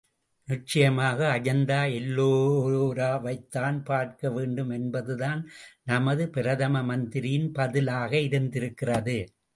நிச்சயமாக 0.47 1.19
அஜந்தா 1.37 1.77
எல்லோராவைத்தான் 1.97 3.83
பார்க்க 3.83 4.31
வேண்டும் 4.31 4.69
என்பதுதான் 4.69 5.41
நமது 5.83 6.29
பிரதம 6.29 6.83
மந்திரியின் 6.83 7.51
பதிலாக 7.51 8.19
இருந்திருக்கிறது. 8.19 9.17